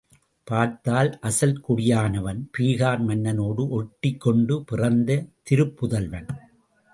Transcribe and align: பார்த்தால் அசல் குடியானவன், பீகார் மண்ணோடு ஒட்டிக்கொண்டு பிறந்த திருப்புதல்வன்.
பார்த்தால் 0.47 1.19
அசல் 1.19 1.61
குடியானவன், 1.61 2.39
பீகார் 2.57 3.03
மண்ணோடு 3.03 3.65
ஒட்டிக்கொண்டு 3.69 4.57
பிறந்த 4.65 5.19
திருப்புதல்வன். 5.49 6.27